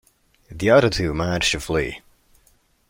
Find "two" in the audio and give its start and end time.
0.89-1.13